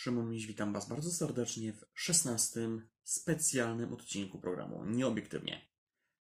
[0.00, 2.60] Szymon Miś, witam Was bardzo serdecznie w 16
[3.04, 5.68] specjalnym odcinku programu Nieobiektywnie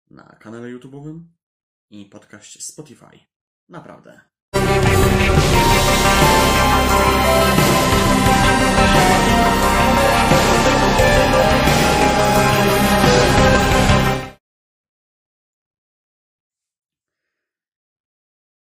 [0.09, 1.23] na kanale YouTube'owym
[1.89, 3.19] i podcaście Spotify.
[3.69, 4.21] Naprawdę.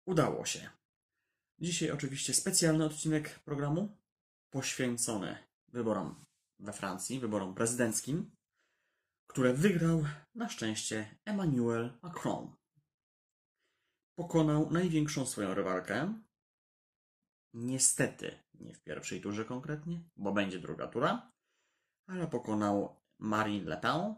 [0.05, 0.69] Udało się.
[1.59, 3.97] Dzisiaj oczywiście specjalny odcinek programu
[4.49, 6.25] poświęcony wyborom
[6.59, 8.31] we Francji, wyborom prezydenckim,
[9.27, 10.03] które wygrał
[10.35, 12.55] na szczęście Emmanuel Macron.
[14.15, 16.21] Pokonał największą swoją rywalkę.
[17.53, 21.31] Niestety, nie w pierwszej turze konkretnie, bo będzie druga tura,
[22.07, 24.15] ale pokonał Marine Le Pen,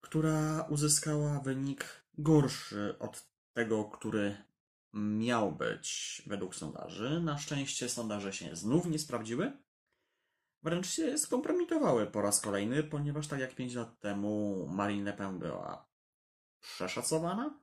[0.00, 4.44] która uzyskała wynik gorszy od tego, który
[4.94, 7.20] miał być według sondaży.
[7.20, 9.52] Na szczęście sondaże się znów nie sprawdziły.
[10.62, 15.38] Wręcz się skompromitowały po raz kolejny, ponieważ tak jak 5 lat temu Marine Le Pen
[15.38, 15.88] była
[16.60, 17.60] przeszacowana,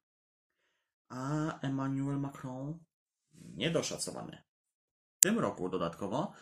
[1.10, 2.80] a Emmanuel Macron
[3.34, 4.44] niedoszacowany.
[5.20, 6.34] W tym roku dodatkowo,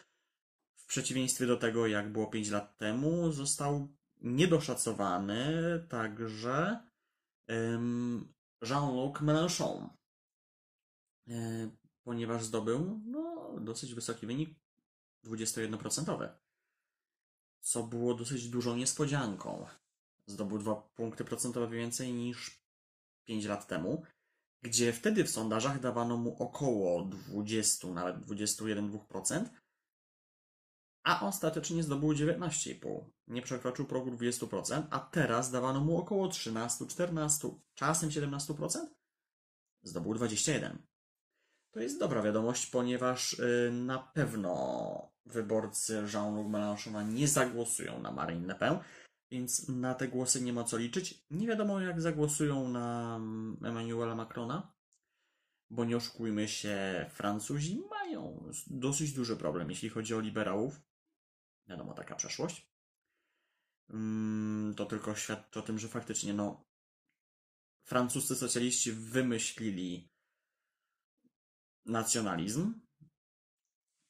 [0.75, 5.47] w przeciwieństwie do tego, jak było 5 lat temu, został niedoszacowany
[5.89, 6.79] także
[8.61, 9.98] Jean-Luc Mélenchon,
[12.03, 14.49] ponieważ zdobył no, dosyć wysoki wynik
[15.23, 16.30] 21%,
[17.61, 19.66] co było dosyć dużą niespodzianką.
[20.25, 22.63] Zdobył 2 punkty procentowe więcej niż
[23.25, 24.03] 5 lat temu,
[24.61, 29.45] gdzie wtedy w sondażach dawano mu około 20, nawet 21-2%,
[31.03, 33.05] a ostatecznie zdobył 19,5.
[33.27, 38.88] Nie przekroczył progu 20%, a teraz dawano mu około 13, 14, czasem 17%.
[39.83, 40.88] Zdobył 21.
[41.80, 48.47] To jest dobra wiadomość, ponieważ y, na pewno wyborcy Jean-Luc Mélenchona nie zagłosują na Marine
[48.47, 48.80] Le Pen,
[49.31, 51.25] więc na te głosy nie ma co liczyć.
[51.31, 54.73] Nie wiadomo, jak zagłosują na mm, Emmanuela Macrona,
[55.70, 60.82] bo nie oszukujmy się, Francuzi mają dosyć duży problem, jeśli chodzi o liberałów.
[61.67, 62.71] Wiadomo, taka przeszłość.
[63.89, 66.65] Mm, to tylko świadczy o tym, że faktycznie no,
[67.83, 70.09] francuscy socjaliści wymyślili
[71.89, 72.73] nacjonalizm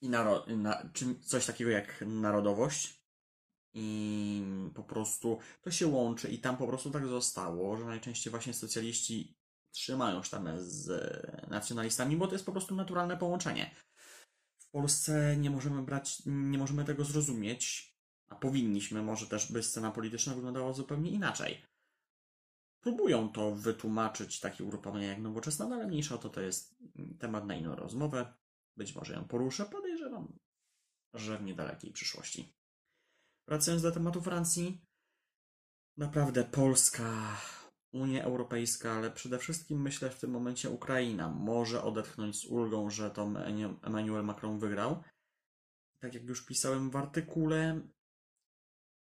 [0.01, 2.99] i naro- na, czy coś takiego jak narodowość.
[3.73, 4.43] I
[4.75, 9.35] po prostu to się łączy, i tam po prostu tak zostało, że najczęściej właśnie socjaliści
[9.71, 10.89] trzymają sztamę z
[11.49, 13.75] nacjonalistami, bo to jest po prostu naturalne połączenie.
[14.59, 17.93] W Polsce nie możemy brać, nie możemy tego zrozumieć,
[18.29, 21.61] a powinniśmy, może też by scena polityczna wyglądała zupełnie inaczej
[22.81, 26.75] próbują to wytłumaczyć takie ugrupowania jak nowoczesna, no ale mniejsza to to jest
[27.19, 28.33] temat na inną rozmowę.
[28.77, 30.39] Być może ją poruszę, podejrzewam,
[31.13, 32.53] że w niedalekiej przyszłości.
[33.47, 34.81] Wracając do tematu Francji,
[35.97, 37.37] naprawdę Polska,
[37.93, 43.11] Unia Europejska, ale przede wszystkim myślę w tym momencie Ukraina może odetchnąć z ulgą, że
[43.11, 43.31] to
[43.81, 45.03] Emmanuel Macron wygrał.
[46.01, 47.81] Tak jak już pisałem w artykule,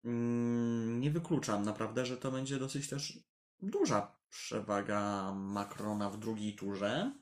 [0.05, 3.25] mm, nie wykluczam naprawdę, że to będzie dosyć też
[3.63, 7.13] duża przewaga Macrona w drugiej turze,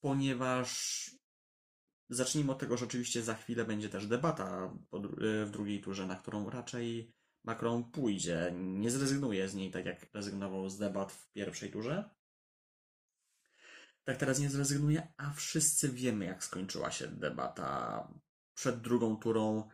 [0.00, 1.10] ponieważ
[2.08, 4.74] zacznijmy od tego, że oczywiście za chwilę będzie też debata
[5.46, 7.14] w drugiej turze, na którą raczej
[7.44, 8.52] Macron pójdzie.
[8.54, 12.10] Nie zrezygnuje z niej, tak jak rezygnował z debat w pierwszej turze.
[14.04, 18.08] Tak teraz nie zrezygnuje, a wszyscy wiemy, jak skończyła się debata
[18.54, 19.68] przed drugą turą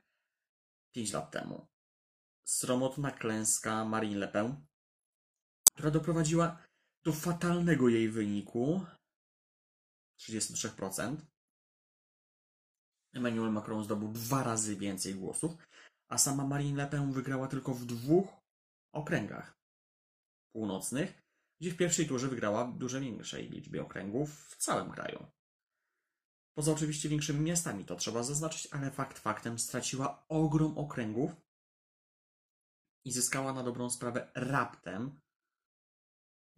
[0.93, 1.67] 5 lat temu.
[2.45, 4.67] Sromotna klęska Marine Le Pen,
[5.75, 6.59] która doprowadziła
[7.05, 8.87] do fatalnego jej wyniku
[10.21, 11.17] 33%.
[13.15, 15.53] Emmanuel Macron zdobył dwa razy więcej głosów,
[16.09, 18.29] a sama Marine Le Pen wygrała tylko w dwóch
[18.93, 19.59] okręgach
[20.53, 21.23] północnych,
[21.61, 25.27] gdzie w pierwszej turze wygrała w dużo większej liczbie okręgów w całym kraju.
[26.57, 31.31] Poza oczywiście większymi miastami, to trzeba zaznaczyć, ale fakt faktem straciła ogrom okręgów
[33.05, 35.21] i zyskała na dobrą sprawę raptem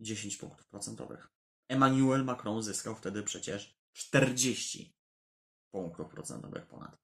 [0.00, 1.28] 10 punktów procentowych.
[1.68, 4.94] Emmanuel Macron zyskał wtedy przecież 40
[5.74, 6.96] punktów procentowych ponad.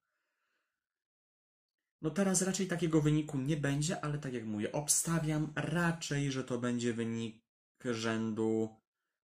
[2.01, 6.57] No teraz raczej takiego wyniku nie będzie, ale tak jak mówię, obstawiam raczej, że to
[6.57, 7.43] będzie wynik
[7.85, 8.75] rzędu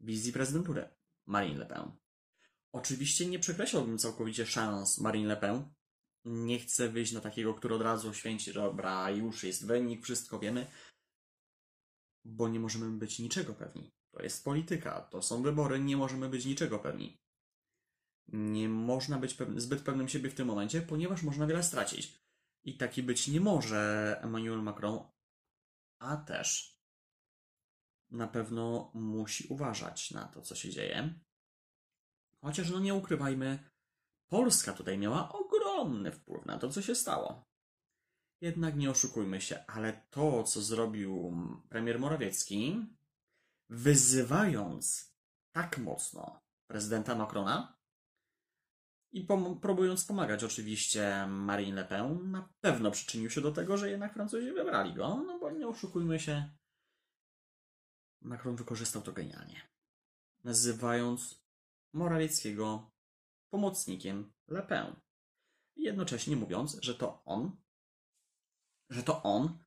[0.00, 0.88] wizji prezydentury
[1.26, 1.92] Marine Le Pen.
[2.72, 5.74] Oczywiście nie przekreślałbym całkowicie szans Marine Le Pen.
[6.24, 10.38] Nie chcę wyjść na takiego, który od razu święci, że dobra, już jest wynik, wszystko
[10.38, 10.66] wiemy,
[12.24, 13.92] bo nie możemy być niczego pewni.
[14.10, 17.18] To jest polityka, to są wybory, nie możemy być niczego pewni.
[18.28, 22.18] Nie można być zbyt pewnym siebie w tym momencie, ponieważ można wiele stracić.
[22.64, 24.98] I taki być nie może Emmanuel Macron,
[25.98, 26.78] a też
[28.10, 31.14] na pewno musi uważać na to, co się dzieje.
[32.44, 33.70] Chociaż, no nie ukrywajmy,
[34.28, 37.48] Polska tutaj miała ogromny wpływ na to, co się stało.
[38.40, 41.32] Jednak nie oszukujmy się, ale to, co zrobił
[41.68, 42.86] premier Morawiecki,
[43.70, 45.14] wyzywając
[45.52, 46.40] tak mocno
[46.70, 47.77] prezydenta Macrona
[49.12, 53.90] i pom- próbując pomagać oczywiście Marine Le Pen, na pewno przyczynił się do tego, że
[53.90, 56.50] jednak Francuzi wybrali go, no bo nie oszukujmy się,
[58.20, 59.68] Macron wykorzystał to genialnie,
[60.44, 61.44] nazywając
[61.92, 62.90] Morawieckiego
[63.50, 64.96] pomocnikiem Le Pen.
[65.76, 67.56] Jednocześnie mówiąc, że to on,
[68.90, 69.58] że to on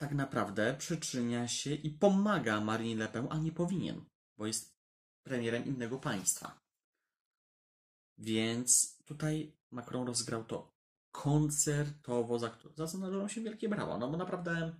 [0.00, 4.04] tak naprawdę przyczynia się i pomaga Marine Le Pen, a nie powinien,
[4.36, 4.76] bo jest
[5.22, 6.65] premierem innego państwa.
[8.18, 10.76] Więc tutaj Macron rozgrał to
[11.12, 13.98] koncertowo, za, co się wielkie brawa.
[13.98, 14.74] No bo naprawdę,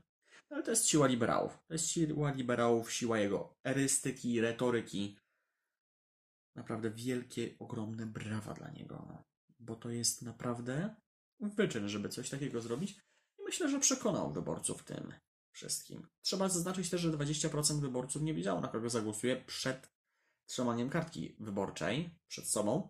[0.50, 1.58] ale to jest siła liberałów.
[1.66, 5.16] To jest siła liberałów, siła jego erystyki, retoryki.
[6.54, 9.24] Naprawdę wielkie, ogromne brawa dla niego.
[9.58, 10.94] Bo to jest naprawdę
[11.40, 12.90] wyczyn, żeby coś takiego zrobić.
[13.38, 15.12] I myślę, że przekonał wyborców tym
[15.52, 16.06] wszystkim.
[16.22, 19.90] Trzeba zaznaczyć też, że 20% wyborców nie wiedziało, na kogo zagłosuje przed
[20.46, 22.88] trzymaniem kartki wyborczej przed sobą.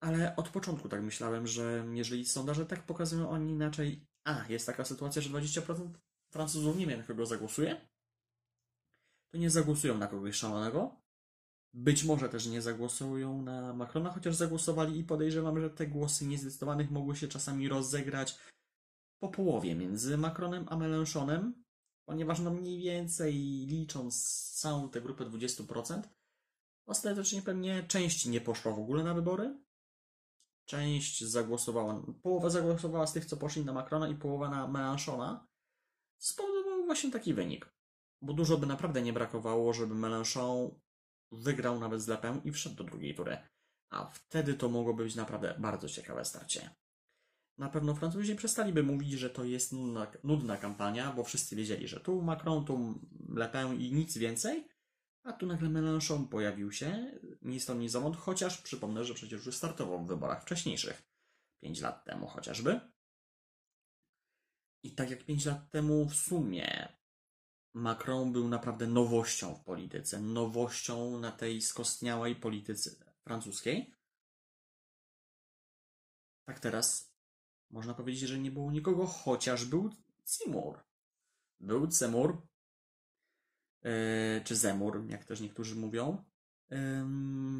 [0.00, 4.06] Ale od początku tak myślałem, że jeżeli sondaże tak pokazują, oni inaczej.
[4.24, 5.88] A, jest taka sytuacja, że 20%
[6.32, 7.88] Francuzów nie wie, na kogo zagłosuje,
[9.32, 10.96] to nie zagłosują na kogoś szalonego.
[11.74, 16.90] Być może też nie zagłosują na Macrona, chociaż zagłosowali i podejrzewam, że te głosy niezdecydowanych
[16.90, 18.38] mogły się czasami rozegrać
[19.22, 21.52] po połowie między Macronem a Mélenchonem,
[22.08, 23.34] ponieważ no mniej więcej
[23.66, 24.24] licząc
[24.54, 26.02] całą tę grupę 20%,
[26.86, 29.58] ostatecznie pewnie część nie poszła w ogóle na wybory,
[30.68, 35.46] część zagłosowała, połowa zagłosowała z tych, co poszli na Macrona i połowa na Mélenchona,
[36.18, 37.72] spowodował właśnie taki wynik.
[38.22, 40.70] Bo dużo by naprawdę nie brakowało, żeby Mélenchon
[41.32, 43.38] wygrał nawet z Lepem i wszedł do drugiej tury.
[43.90, 46.70] A wtedy to mogłoby być naprawdę bardzo ciekawe starcie.
[47.58, 52.00] Na pewno Francuzi przestaliby mówić, że to jest nudna, nudna kampania, bo wszyscy wiedzieli, że
[52.00, 54.68] tu Macron, tu Le Pen i nic więcej,
[55.24, 59.56] a tu nagle Mélenchon pojawił się, ni stąd, ni zowąd, chociaż przypomnę, że przecież już
[59.56, 61.02] startował w wyborach wcześniejszych.
[61.60, 62.80] 5 lat temu chociażby.
[64.82, 66.98] I tak jak 5 lat temu w sumie
[67.74, 72.90] Macron był naprawdę nowością w polityce, nowością na tej skostniałej polityce
[73.24, 73.94] francuskiej.
[76.44, 77.14] Tak teraz
[77.70, 79.90] można powiedzieć, że nie było nikogo, chociaż był
[80.24, 80.80] Seymour.
[81.60, 82.46] Był Seymour,
[84.44, 86.24] czy Zemur, jak też niektórzy mówią.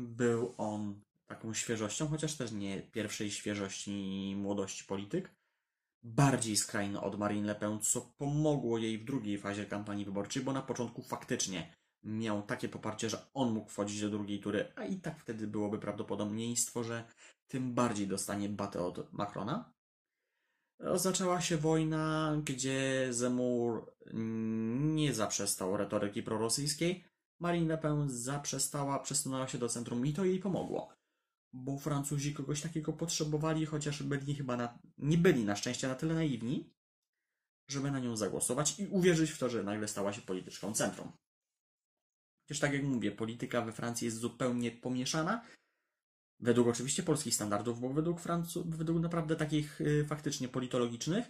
[0.01, 5.35] Był on taką świeżością, chociaż też nie pierwszej świeżości młodości polityk.
[6.03, 10.53] Bardziej skrajny od Marine Le Pen, co pomogło jej w drugiej fazie kampanii wyborczej, bo
[10.53, 14.97] na początku faktycznie miał takie poparcie, że on mógł wchodzić do drugiej tury, a i
[14.97, 17.05] tak wtedy byłoby prawdopodobieństwo, że
[17.49, 19.73] tym bardziej dostanie batę od Macrona.
[20.95, 23.93] Zaczęła się wojna, gdzie Zemur
[24.95, 27.05] nie zaprzestał retoryki prorosyjskiej.
[27.41, 30.89] Marine Le Pen zaprzestała, przesunęła się do centrum i to jej pomogło.
[31.53, 36.15] Bo Francuzi kogoś takiego potrzebowali, chociaż byli chyba na, nie byli na szczęście na tyle
[36.15, 36.75] naiwni,
[37.69, 41.13] żeby na nią zagłosować i uwierzyć w to, że nagle stała się polityczką centrum.
[42.43, 45.45] Chociaż tak jak mówię, polityka we Francji jest zupełnie pomieszana,
[46.41, 51.27] Według oczywiście polskich standardów, bo według, Francu według naprawdę takich y, faktycznie politologicznych,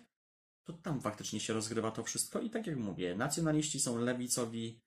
[0.65, 2.41] to tam faktycznie się rozgrywa to wszystko.
[2.41, 4.81] I tak jak mówię, nacjonaliści są lewicowi,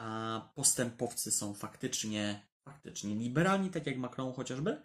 [0.00, 4.82] a postępowcy są faktycznie, faktycznie liberalni, tak jak Macron chociażby.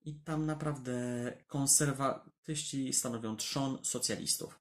[0.00, 1.02] I tam naprawdę
[1.46, 4.60] konserwatyści stanowią trzon socjalistów.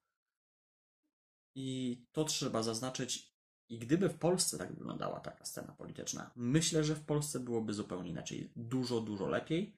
[1.56, 3.34] I to trzeba zaznaczyć
[3.70, 8.10] i gdyby w Polsce tak wyglądała taka scena polityczna, myślę, że w Polsce byłoby zupełnie
[8.10, 8.52] inaczej.
[8.56, 9.78] Dużo, dużo lepiej.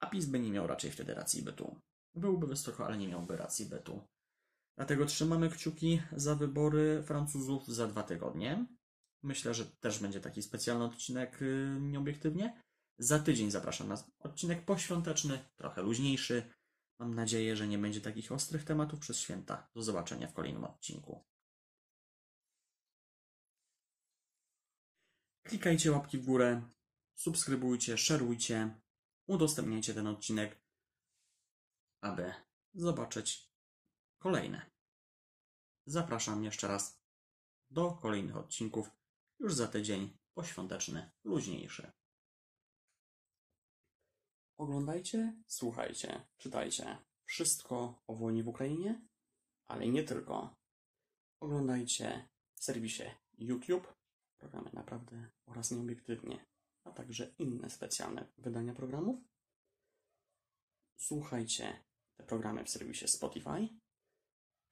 [0.00, 1.80] A PiS by nie miał raczej wtedy racji bytu.
[2.14, 4.02] Byłby wysoko, ale nie miałby racji bytu.
[4.76, 8.66] Dlatego trzymamy kciuki za wybory Francuzów za dwa tygodnie.
[9.22, 12.62] Myślę, że też będzie taki specjalny odcinek yy, nieobiektywnie.
[12.98, 16.52] Za tydzień zapraszam na odcinek poświąteczny, trochę luźniejszy.
[16.98, 19.68] Mam nadzieję, że nie będzie takich ostrych tematów przez święta.
[19.74, 21.24] Do zobaczenia w kolejnym odcinku.
[25.42, 26.62] Klikajcie łapki w górę,
[27.14, 28.80] subskrybujcie, szerujcie,
[29.26, 30.60] udostępniajcie ten odcinek,
[32.00, 32.34] aby
[32.74, 33.45] zobaczyć
[34.26, 34.70] kolejne.
[35.86, 37.00] Zapraszam jeszcze raz
[37.70, 38.90] do kolejnych odcinków
[39.38, 41.92] już za tydzień poświąteczny, luźniejszy.
[44.58, 49.06] Oglądajcie, słuchajcie, czytajcie wszystko o wojnie w Ukrainie,
[49.66, 50.56] ale nie tylko.
[51.40, 53.04] Oglądajcie w serwisie
[53.38, 53.94] YouTube
[54.38, 56.46] programy naprawdę oraz nieobiektywnie,
[56.84, 59.20] a także inne specjalne wydania programów.
[60.96, 61.84] Słuchajcie
[62.16, 63.85] te programy w serwisie Spotify.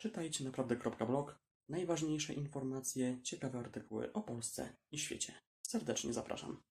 [0.05, 1.39] Czytajcie naprawdę.blog.
[1.69, 5.33] Najważniejsze informacje, ciekawe artykuły o Polsce i świecie.
[5.63, 6.63] Serdecznie zapraszam.